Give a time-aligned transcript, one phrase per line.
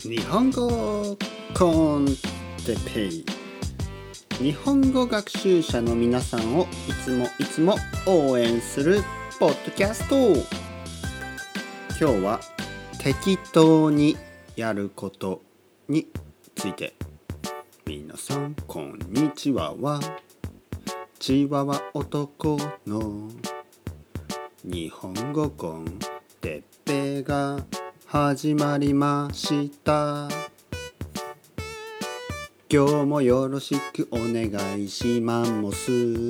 [0.00, 1.16] 日本語
[1.56, 2.06] コン
[2.64, 3.24] テペイ。
[4.38, 7.76] 日本語学習者の皆さんをいつもいつも
[8.06, 9.02] 応援する
[9.38, 10.16] ポッドキャスト。
[12.00, 12.40] 今日は
[12.98, 14.16] 適当に
[14.56, 15.42] やること
[15.88, 16.08] に
[16.54, 16.94] ついて。
[17.86, 19.74] 皆さんこんにちは。
[19.74, 20.00] は
[21.18, 23.30] チワワ男の。
[24.64, 25.98] 日本語コン
[26.40, 27.58] テッペイが
[28.12, 30.28] 始まりました。
[32.68, 36.28] 今日もよろしくお願いします。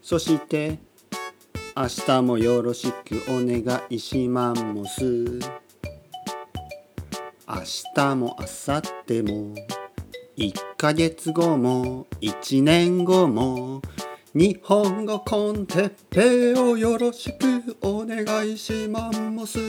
[0.00, 0.78] そして
[1.76, 5.04] 明日もよろしくお願いします。
[5.04, 5.40] 明
[7.94, 9.54] 日も明後日も
[10.38, 13.82] 1ヶ月後も1年後も
[14.36, 19.12] 日本語コンテッペをよろしくお願いしま
[19.46, 19.60] す。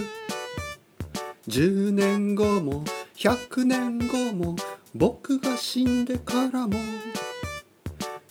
[1.47, 2.83] 10年後も
[3.15, 4.55] 100年後も
[4.95, 6.79] 僕が死んでからも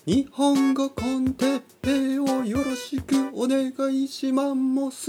[0.07, 4.57] 日本語コンテッペをよろしくお願いしま
[4.91, 5.07] す。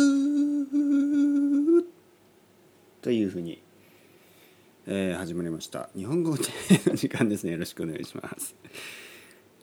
[3.01, 3.63] というふうに、
[4.85, 5.89] えー始まりました。
[5.95, 6.37] 日本語の
[6.95, 7.53] 時間ですね。
[7.53, 8.53] よろしくお願いします。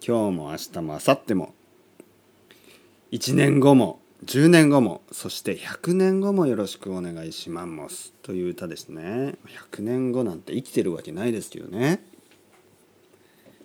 [0.04, 1.54] 今日も明日も明後日も。
[3.12, 8.12] 1年後も10年後もそして100年後もよろしくお願いします。
[8.22, 9.36] という歌ですね。
[9.70, 12.04] 100年後なんて生きてるわけないですけどね。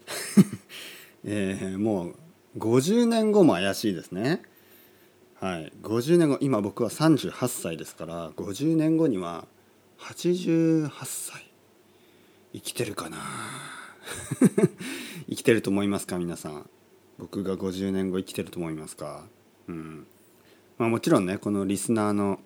[1.25, 2.15] えーもう
[2.59, 4.43] 50年後も怪しいですね。
[5.39, 5.73] はい。
[5.81, 9.47] 50年後今僕は38歳ですから50年後には
[9.97, 11.49] 88歳。
[12.53, 13.17] 生きてるかな？
[15.29, 16.69] 生きてると思いますか皆さん。
[17.17, 19.25] 僕が50年後生きてると思いますか？
[19.67, 20.07] うん。
[20.77, 22.39] まあもちろんねこのリスナーの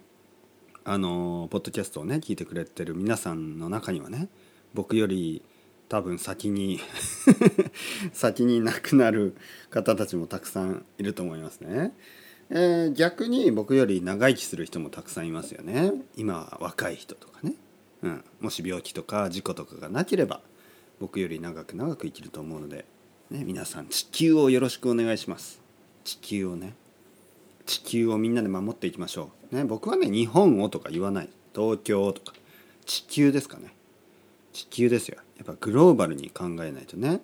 [0.84, 4.30] あのポッドキャストをね聞いてくれてる皆さんの中にはね
[4.74, 5.44] 僕より
[5.90, 6.80] 多分先に
[8.14, 9.36] 先に亡くなる
[9.70, 11.94] 方たちもたくさんいると思いますね。
[12.50, 15.94] えー逆に僕より長生きする人もたくさんいますよね。
[16.16, 17.54] 今は若い人とかね、
[18.02, 20.42] うん、もし病気とか事故とかがなければ
[21.02, 22.86] 僕より長く長く生きると思うので、
[23.32, 25.60] ね、皆さん地球をよろしくお願いします。
[26.04, 26.76] 地球をね。
[27.66, 29.56] 地球をみんなで守っていきましょう。
[29.56, 31.30] ね、僕はね日本をとか言わない。
[31.56, 32.38] 東京とか。
[32.86, 33.74] 地球ですかね。
[34.54, 35.18] 地球ですよ。
[35.38, 37.22] やっぱグローバルに考えないとね。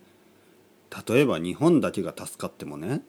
[1.08, 3.02] 例えば日本だけが助かってもね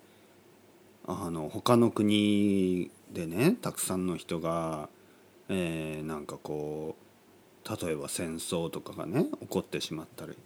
[1.07, 4.91] あの他の国でねたくさんの人が、
[5.49, 6.97] えーなんかこ
[7.65, 10.37] う例えば戦争とかがね起こってしまったり。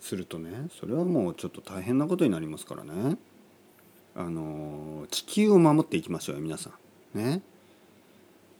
[0.00, 3.18] するとねそれはもうちょっと大変なことになりますからね。
[4.14, 6.70] あの地球を守っていきましょうよ皆さ
[7.14, 7.18] ん。
[7.18, 7.42] ね。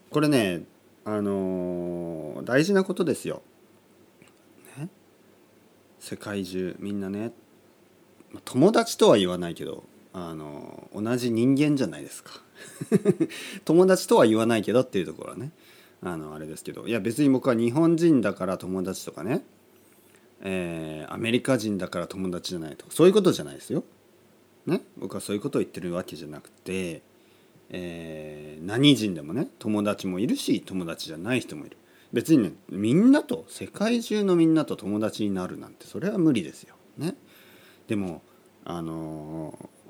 [0.09, 0.63] これね
[1.03, 3.41] あの大事なことですよ。
[4.77, 4.89] ね、
[5.99, 7.31] 世界中みんなね
[8.45, 12.31] 友達とは言わないけどあの同じ人間じゃないですか。
[13.65, 15.51] 友達とは言わないけどっていうところはね
[16.01, 16.87] あのあれですけど。
[16.87, 19.43] いや別に僕は日本人だから友達とかね、
[20.41, 23.83] えーアメリカ人だから友達じゃないとかそういうことじゃないですよ。
[24.65, 27.01] ね、僕はそういうことを言ってるわけじゃなくて、
[27.69, 31.77] えー何人でもね友達もいるし友達じゃない人もいる。
[32.13, 36.75] 別にねみんなと世界中のみんなと友達になるなんてそれは無理ですよ。
[36.97, 37.15] ね、
[37.87, 38.21] でも
[38.65, 39.81] あのー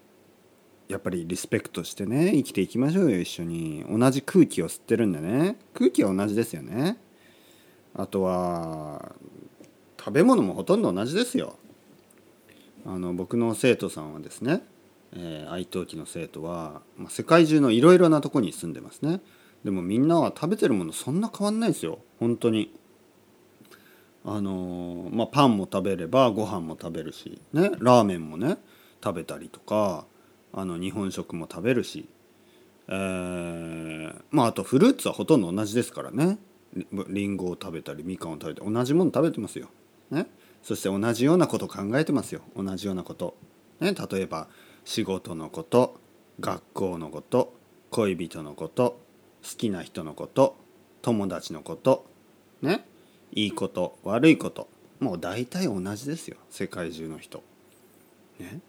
[0.88, 3.86] やっぱりリスペクトしてね生きていきましょうよ一緒に。
[3.90, 5.58] 同じ空気を吸ってるんでね。
[5.74, 6.98] 空気は同じですよね。
[7.96, 9.16] あとは
[10.04, 11.56] 食べ物もほとんど同じですよ。
[12.86, 14.64] あの僕の生徒さんはですね、
[15.14, 19.22] えー愛登記の生徒は、まあ、世界中のいろいろなとこに住んでますね。
[19.64, 22.00] でもみんなは食べてるものそんな変わんないですよ。
[22.20, 22.74] 本当に。
[24.26, 28.58] あのーまあパンも食べればご飯も食べるしねラーメンもね
[29.04, 30.06] 食べたりとか
[30.54, 32.08] あの日本食も食べるし
[32.88, 36.38] えーまああとフルーツはほとんど同じですからね。
[36.74, 39.68] りりんごを食べたりみかんを食べて同じもの食べてますよ、
[40.11, 40.28] ね、
[40.61, 42.41] そして同じようなこと考えてますよ。
[42.55, 43.35] 同じようなこと、
[43.79, 44.47] ね、例えば
[44.85, 45.99] 仕事のこと
[46.40, 47.53] 学校のこと
[47.90, 48.99] 恋人のこと
[49.43, 50.55] 好きな人のこと
[51.02, 52.05] 友達のこと
[52.61, 52.85] ね
[53.31, 54.67] いいこと悪いこと
[54.99, 56.37] もう大体同じですよ。
[56.49, 57.43] 世界中の人。
[58.40, 58.59] ね。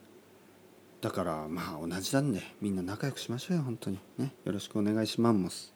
[1.02, 3.98] だからまあ同じなんでみんな仲良くしましょうよ本当に。
[4.18, 4.32] ね。
[4.44, 5.74] よろしくお願いします。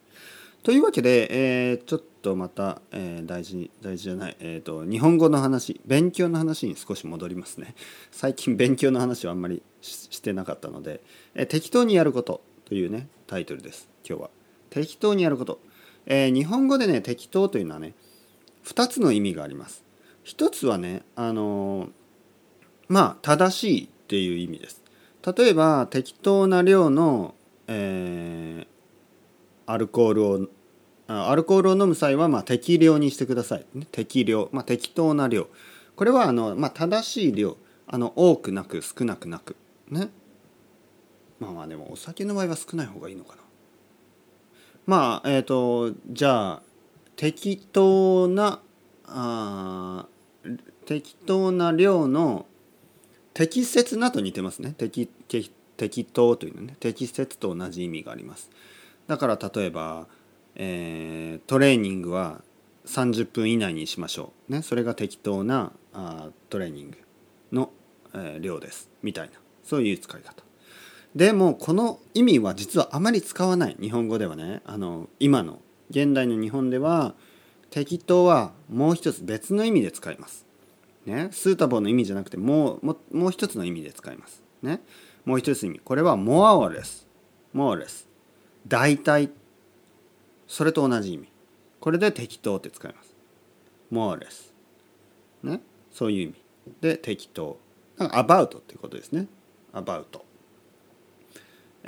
[0.62, 7.74] というわけで、えーちょっとまた、えー大事に大事じゃない、えー、と日本語の話勉強の話に少し戻りますね。
[8.10, 11.00] 最近勉強の話はあんまりししてなかったので、
[11.34, 14.30] えー適当にやることというねタイトルです今日は。
[14.70, 15.60] 適当にやること。
[16.06, 17.94] え、日本語でね適当というのはね
[18.64, 19.84] 2つの意味があります。
[20.24, 21.88] 一つはねあの、
[22.88, 24.82] まあ正しいっていう意味です。
[25.36, 27.34] 例えば適当な量の、
[27.68, 28.66] えー、
[29.66, 30.48] アルコールを
[31.08, 35.48] アルコールを飲む際はまあ適量にしてください、適量、まあ、適当な量。
[35.94, 37.56] これはあの、まあ、正しい量。
[37.88, 39.56] あの多くなく少なくなく。
[39.88, 40.08] ね。
[41.38, 43.42] まあまあでもお酒の場合は少ない方がいいのかな。
[44.86, 46.62] まあえっ、ー、とじゃあ
[47.14, 48.60] 適当な
[49.06, 50.06] あ
[50.84, 52.46] 適当な量の
[53.34, 54.74] 適切なと似てますね。
[54.76, 56.76] 適適適当というのね。
[56.80, 58.50] 適切と同じ意味があります。
[59.06, 60.06] だから例えば、
[60.54, 62.42] えー、トレーニングは
[62.86, 64.52] 30分以内にしましょう。
[64.52, 66.98] ねそれが適当なあトレーニング
[67.52, 67.70] の、
[68.14, 68.90] えー、量です。
[69.02, 69.34] みたいな。
[69.62, 70.42] そういう使い方。
[71.14, 73.76] でもこの意味は実はあまり使わない。
[73.80, 74.62] 日本語ではね。
[74.64, 75.60] あの今の
[75.90, 77.14] 現代の日本では
[77.70, 80.46] 適当はもう一つ別の意味で使います。
[81.04, 84.42] ね、スータボーの意味じゃなくてもうももう一つの意味で使います。
[84.62, 84.80] ね、
[85.24, 85.80] もう一つの意味。
[85.80, 87.06] これは more or less
[87.54, 88.06] more or less
[88.66, 89.30] 大体
[90.46, 91.28] それと同じ意味。
[91.80, 93.14] これで適当って使います。
[93.92, 94.52] more or less
[95.42, 95.60] ね？
[95.92, 96.34] そういう意味。
[96.80, 97.58] で適当。
[97.96, 99.26] なんか about っていうことですね。
[99.72, 100.04] about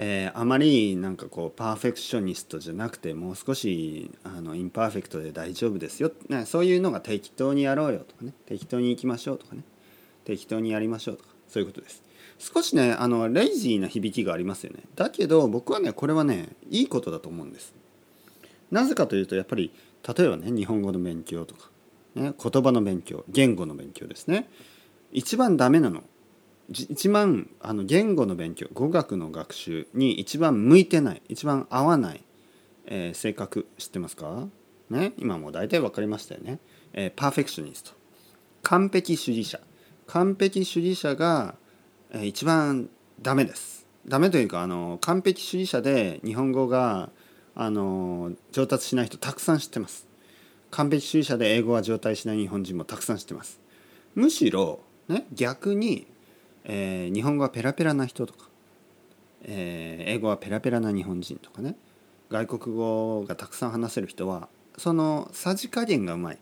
[0.01, 8.33] えー、あまりなんかこう perfectionist じゃなくてもう少しあの imperfect で大丈夫ですよ、ね、そういうのが適当にやろうよとかね。
[8.47, 9.63] 適当に行きましょうとかね。
[10.25, 11.31] 適当にやりましょうとか。
[11.49, 12.05] そういうことです。
[12.39, 14.85] 少しねあの lazy な響きがありますよね。
[14.95, 17.75] だけど僕はねこれはねいいことだと思うんです。
[18.71, 19.73] なぜかというとやっぱり
[20.17, 21.71] 例えばね日本語の勉強とか、
[22.15, 24.49] ね、言葉の勉強言語の勉強ですね。
[25.13, 26.03] 一番ダメなの。
[26.71, 32.23] 一番あの言語の勉強語学の学習に一番向いてない一番合わない、
[32.87, 34.47] えー、性格知ってますか？
[34.91, 36.59] ね今もう大体分かりましたよね、
[36.93, 37.93] えー、パーフェクショニスト
[38.63, 39.61] 完璧主義者。
[40.07, 41.55] 完璧主義者が、
[42.23, 42.89] 一番
[43.21, 43.87] ダメです。
[44.07, 47.11] ダメというかあの完璧主義者で日本語が
[47.55, 50.07] あの上達しない人たくさん知ってます。
[50.71, 53.61] 完璧主義者で英語が上達しない日本人もたくさん知ってます。
[54.15, 56.07] むしろね逆に
[56.71, 58.49] えー、日本語はペラペラな人とか、
[59.43, 61.77] えー、英語はペラペラな日本人とかね
[62.31, 66.39] 外国語がたくさん話せる人はそのさじ加減がうまい。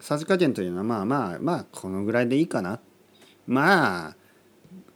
[0.00, 2.80] さじ加減というのはまあまあまあこのぐらいでいいかな。
[3.46, 4.16] まあ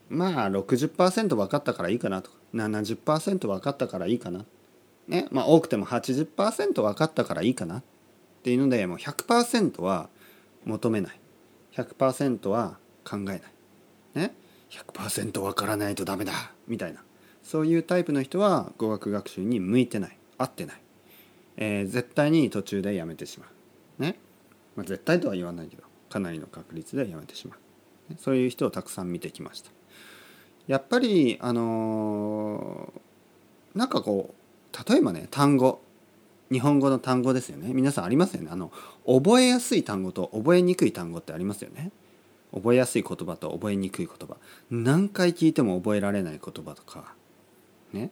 [0.08, 4.44] まあ60%分かったからいいかなとか70%分かったからいいかな。
[5.08, 7.82] ねまあ多くても80%分かったからいいかなっ
[8.42, 10.08] ていうのでもう100%は
[10.64, 11.20] 求めない。
[11.72, 13.40] 100%は考えない。
[14.14, 14.34] ね
[14.70, 17.02] 100%わからないとダメだみたいな。
[17.42, 20.18] そういうタイプの人は語学学習に向いてない。
[20.38, 20.76] 合ってない、
[21.56, 23.46] えー、絶対に途中でやめてしま
[23.98, 24.02] う。
[24.02, 24.18] ね、
[24.74, 27.56] まあ、絶対とは言わないけどかなりの確率でやめてしま
[28.08, 29.70] う、ね、そういう人をたくさん見てきました。
[30.66, 35.80] やっぱりあのー、なんかこう例えばね単語。
[36.48, 37.72] 日本語の単語ですよね。
[37.74, 38.50] 皆さんありますよね。
[38.52, 38.70] あの
[39.04, 41.90] 覚えやすい単語と覚えにくい単語ってありますよね。
[42.54, 44.36] 覚えやすい言葉と覚えにくい言葉。
[44.70, 47.14] 何回聞いても覚えられない言葉とか。
[47.92, 48.10] ね。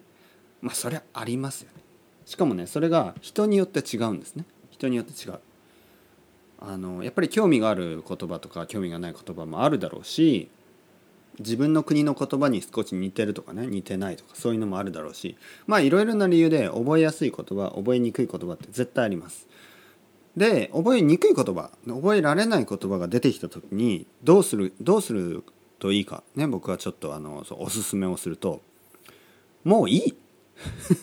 [0.61, 1.83] まあそれはありますよね。
[2.27, 4.45] しかもねそれが人によって違うんですね。
[4.71, 5.39] 人によって違う。
[6.59, 10.49] あのやっぱり興味がある言葉とか興味がない言葉もあるだろうし
[11.39, 15.37] 自分の国の言葉に少し似てるとかね似てないとかそういうのもあるだろうし
[15.67, 19.49] まあいろいろな理由で覚えやすい言葉覚えにくい言葉って絶対あります。
[20.37, 25.45] で覚えにくい言葉覚えられない言葉が出てきた時にどうするどうする
[25.79, 28.61] といいかね僕はちょっとあのおすすめをすると
[29.65, 30.15] もういい。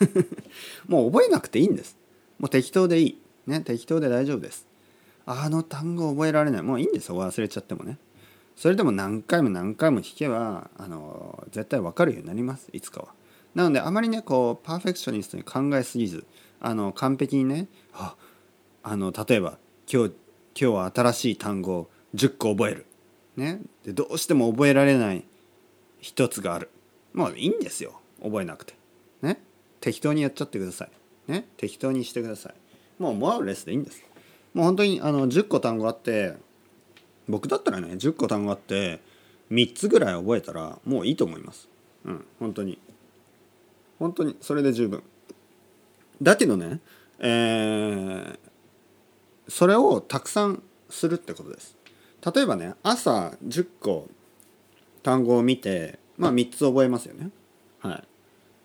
[0.88, 1.98] もう覚えなくていいんです。
[2.40, 3.18] もう適当でいい。
[3.48, 4.68] ね適当で大丈夫です。
[5.26, 6.62] あの単語覚えられない。
[6.62, 7.16] もういいんですよ。
[7.18, 7.98] 忘れちゃってもね。
[8.56, 13.08] それでも何回も何回も聞けばあの絶対分かるようになりますいつかは。
[13.56, 16.26] なのであまりねこうパーフェクショニストに考えすぎず
[16.60, 18.16] あの完璧にねあ
[18.84, 19.58] あの例えば
[19.92, 20.14] 今日
[20.60, 22.86] 今日は新しい単語を10個覚える、
[23.36, 25.26] ね、でどうしても覚えられない
[26.02, 26.70] 一つがある。
[27.14, 28.02] もういいんですよ。
[28.22, 28.74] 覚えなくて。
[29.22, 29.40] ね。
[29.80, 31.32] 適当にやっちゃってください。
[31.32, 31.48] ね。
[31.58, 32.54] 適当にしてください。
[33.02, 34.04] もうモアレスでいいんです。
[34.54, 36.36] もう本当にあの10個単語あって
[37.28, 39.00] 僕だったらね10個単語あって
[39.52, 41.70] 3つぐらい覚えたらもういいと思います。
[42.06, 42.80] うん本当に。
[44.00, 45.04] 本当にそれで十分。
[46.22, 46.80] だけどね
[47.20, 48.38] えー、
[49.48, 51.78] それをたくさんするってことです。
[52.34, 54.08] 例えばね朝10個
[55.04, 57.30] 単語を見てまあ3つ覚えますよね。
[57.80, 58.04] はい。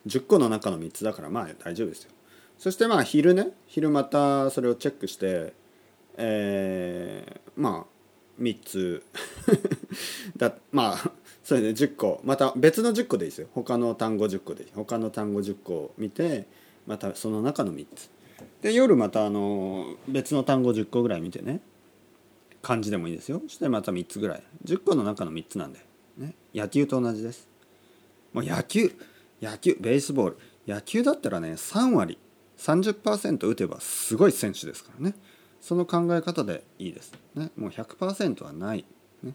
[0.07, 2.11] 10個の中の3つだからまあ大丈夫ですよ。
[2.57, 3.49] そしてまあ昼ね。
[3.67, 5.53] 昼またそれをチェックして
[6.17, 7.96] えー、まあ
[8.39, 9.03] 3つ。
[10.37, 11.11] だまあ
[11.43, 12.21] そうですね10個。
[12.23, 13.47] また別の10個でいいですよ。
[13.53, 14.67] 他の単語10個で。
[14.73, 16.47] 他の単語10個を見て
[16.85, 18.09] またその中の3つ。
[18.61, 21.61] で夜またあの別の単語10個ぐらい見てね。
[22.61, 23.41] 漢字でもいいですよ。
[23.47, 24.43] そしてまた3つぐらい。
[24.65, 25.79] 10個の中の3つなんで、
[26.17, 27.47] ね、野球と同じです。
[28.33, 28.91] もう野球。
[29.41, 30.37] 野球ベースボール。
[30.67, 32.17] 野球だったらね3割。
[32.57, 35.15] 30%打てばすごい選手ですからね。
[35.61, 38.85] その考え方でいいです、ね、もう100%はない、
[39.23, 39.33] ね、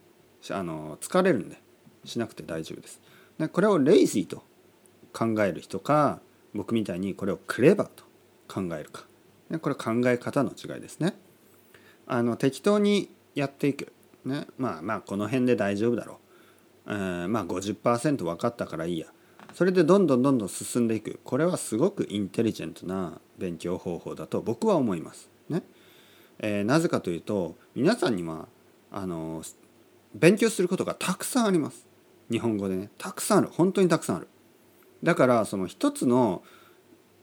[0.50, 1.60] あの疲れるんで
[2.04, 3.00] しなくて大丈夫です、
[3.38, 4.42] ね、これをレイジーと
[5.12, 6.20] 考える人か
[6.54, 8.04] 僕みたいにこれをクレバーと
[8.48, 9.04] 考えるか、
[9.50, 11.14] ね、これ考え方の違いですね。
[12.06, 13.92] あの適当にやっていく、
[14.24, 16.18] ね、まあまあこの辺で大丈夫だろ
[16.86, 19.06] う、えー、まあ50%分かったからいいや。
[19.54, 21.20] それでどんどんどんどん進んでいく。
[21.24, 25.30] これはすごくインテリジェントな勉強方法だと僕は思います。
[25.48, 25.62] ね。
[26.38, 28.48] えー、なぜかというと皆さんには
[28.90, 29.42] あの
[30.14, 31.86] 勉強することがたくさんあります。
[32.30, 34.28] 日本語でねたくさんある本当にたくさんある。
[35.02, 36.42] だからその一つの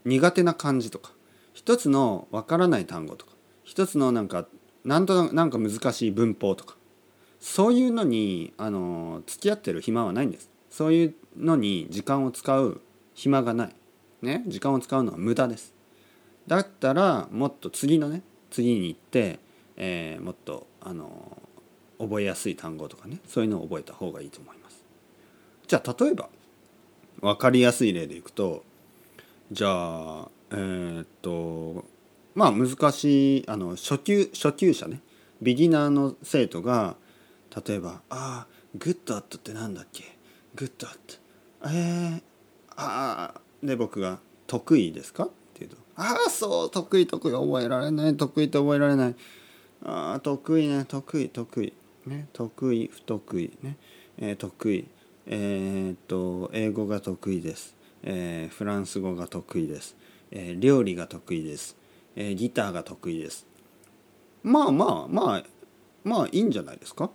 [0.06, 1.12] 苦手な漢字とか
[1.54, 4.48] 一つのわからない単語とか一つのなんか
[4.84, 6.75] なんとなんか難しい文法とか
[7.39, 10.50] そういうのにあの付き合ってる暇はないんです。
[10.70, 12.82] そういうのに時間を使う
[13.13, 13.75] 暇がない。
[14.22, 15.74] ね、時間を使うのは無駄です。
[16.48, 19.39] だったらもっと次のね次に行って、
[19.77, 21.41] えー、もっとあの
[22.00, 24.84] 覚えやすい単語とかねそういうのを覚えた方がいいと思います。
[25.68, 26.29] じゃあ例えば
[27.22, 28.63] 分かりやすい例でいくと
[29.51, 31.86] じゃあえー、っと
[32.36, 35.01] まあ難しいあの初級初級者ね
[35.41, 36.96] ビギナーの生徒が
[37.65, 40.03] 例えば「ああグッドアットってなんだっけ？
[40.56, 41.18] グッドアット
[41.65, 42.22] えー、
[42.75, 45.29] ああで僕が「得意ですか?」
[46.01, 47.32] 「ああそう得意得意。
[47.32, 48.15] 覚えられない。
[48.15, 49.15] 得意と覚えられない。
[49.84, 50.86] ああ得意ね。
[50.88, 51.74] 得意得意。
[52.06, 52.27] ね。
[52.34, 53.51] 得意不得意。
[53.62, 53.77] ね、
[54.18, 54.88] えー、得意。
[55.32, 59.96] えー、っと英語が得意です、えー、フランス語が得意です、
[60.32, 61.77] えー、料理が得意です、
[62.15, 63.46] えー、ギターが得意です。
[64.41, 65.44] まあまあまあ
[66.03, 67.12] まあいいんじゃないですか？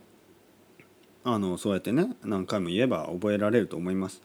[1.25, 4.23] あのそうやってね何回も言えば覚えられると思います。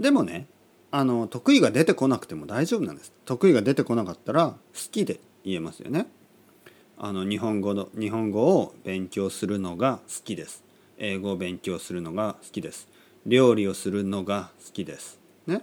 [0.00, 0.48] でもね
[0.90, 3.12] あの得意が出てこなくても大丈夫なんです。
[3.24, 4.56] 得意が出てこなかったら好
[4.90, 6.06] きで言えますよね。
[6.96, 10.64] あの日本語の日本語を勉強するのが好きです。
[10.98, 12.88] 英語を勉強するのが好きです。
[13.26, 15.20] 料理をするのが好きです。
[15.46, 15.62] ね。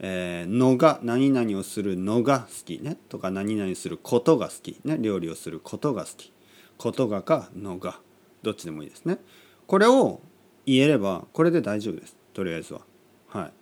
[0.00, 2.96] えー、のが何々をするのが好きね。
[3.08, 4.80] とか何々することが好き。
[4.84, 4.96] ね。
[4.98, 6.32] 料理をすることが好き。
[6.78, 8.00] ことがかのが。
[8.42, 9.18] どっちでもいいですね。
[9.66, 10.20] これを
[10.66, 12.16] 言えればこれで大丈夫です。
[12.32, 12.80] とりあえずは。
[13.28, 13.52] はい。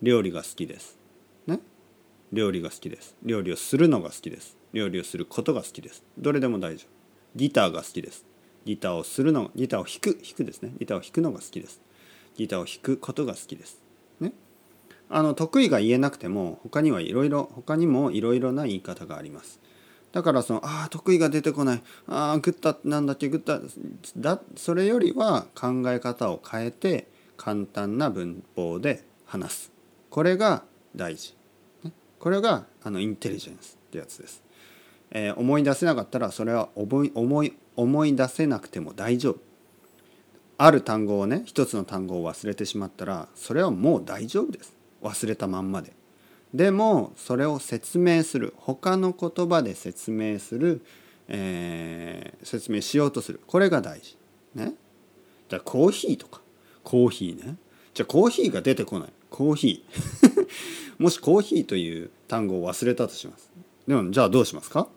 [0.00, 0.96] 料理が好きです。
[1.46, 1.60] ね？
[2.32, 3.16] 料理が好きです。
[3.22, 4.56] 料理をするのが好きです。
[4.72, 6.04] 料理をすることが好きです。
[6.18, 6.88] どれでも大丈夫。
[7.36, 8.24] ギターが好きです。
[8.64, 10.72] ギターをするのギターを弾く弾くですね。
[10.78, 11.80] ギターを弾くのが好きです。
[12.36, 13.80] ギターを弾くことが好きです。
[14.20, 14.32] ね？
[15.10, 19.58] あの得意が言えなくても他にはいろいろ他にもいろいろな言い方があります。
[20.12, 21.82] だからそのああ得意が出てこない。
[22.06, 23.60] ああグッタなんだっけグッタ
[24.16, 29.72] だそれよりは考え方を変えて簡単な文法で話す
[30.10, 31.34] これが大事。
[32.18, 34.42] これがあのインテリジェンスってやつです、
[35.12, 39.38] えー、思い出せなかったらそれは思い思い思い出せなくても大丈夫。
[40.60, 44.74] ある単語をね一つの単語を忘れてしまったらそれはもう大丈夫です。
[45.00, 45.92] 忘れたまんまで。
[46.52, 48.54] でもそれを説明する。
[48.56, 50.84] 他の言葉で説明する、
[51.28, 53.40] えー、説明しようとする。
[53.46, 54.16] これが大事。
[54.54, 54.74] ね。
[55.48, 56.40] じゃあコーヒーとか。
[56.82, 57.56] コーヒーね。
[57.94, 59.12] じゃあコーヒーが出てこない。
[59.30, 60.46] コーヒー。
[60.98, 63.50] もしコーヒーという単語を忘れたとします。
[63.86, 64.88] でもじゃあどうしますか？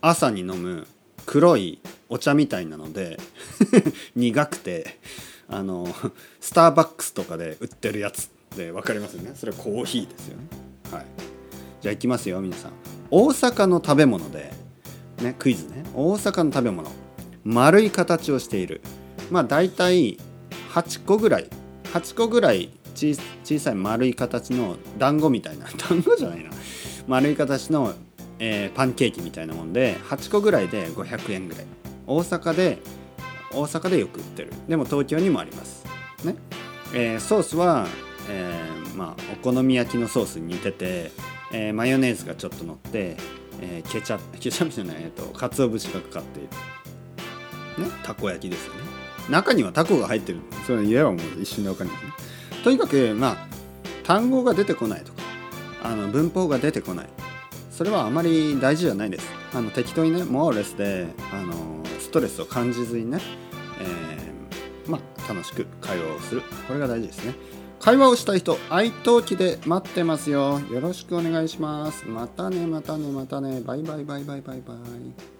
[0.00, 0.86] 朝に飲む
[1.24, 3.18] 黒いお茶みたいなので
[4.14, 4.98] 苦くて
[5.48, 5.88] あの
[6.40, 9.32] スターバックスとかで売ってるやつで分かりますよね。
[9.34, 10.46] それコーヒーですよね。
[10.92, 11.06] はい。
[11.82, 12.72] じゃあいきますよ皆さん。
[13.10, 14.52] 大阪の食べ物で
[15.22, 15.84] ねクイズね。
[15.94, 16.90] 大阪の食べ物。
[17.44, 18.80] 丸い形をしている。
[19.30, 20.18] まあ大体
[20.74, 21.48] 8個ぐらい
[21.92, 26.50] 8個ぐらい小さい丸い形の団子みたいな 団子じゃないな。
[27.06, 27.94] 丸い形の、
[28.38, 31.64] えー、パンケーキみたいなもんで8個ぐらいで500円ぐらい。
[32.06, 32.78] 大阪で
[33.52, 34.52] 大阪でよく売ってる。
[34.68, 35.84] でも東京にもあります。
[36.24, 36.36] ね、
[36.94, 37.86] えー、ソースは
[38.28, 41.10] えー、まあお好み焼きのソースに似てて、
[41.52, 43.16] えー、マヨネーズがちょっと乗って、
[43.60, 47.84] えー、ケチャップ ケチャップじゃないえっと鰹節がかかっている。
[47.84, 47.90] ね。
[48.02, 48.80] たこ焼きですよね。
[49.30, 50.38] 中にはタコが入ってる。
[50.66, 52.12] それ言えばもう一瞬で分かりますね。
[52.66, 53.36] とにかくまあ
[54.02, 55.22] 単語が出てこないとか
[55.84, 57.08] あの文法が出てこない。
[57.70, 59.30] それはあまり大事じゃないです。
[59.54, 61.54] あの適当にねモーレスであの
[62.00, 63.20] ストレスを感じずにね、
[63.78, 66.42] えー、まあ楽しく会話をする。
[66.66, 67.34] これが大事ですね。
[67.78, 70.58] 会話をしたい人愛登記で待ってますよ。
[70.58, 72.04] よろしくお願いします。
[72.08, 73.60] またねまたねまたね。
[73.60, 75.35] バイバイバイバイバイバイ。